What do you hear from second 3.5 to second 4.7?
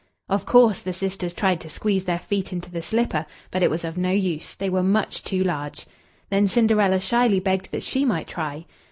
but it was of no use they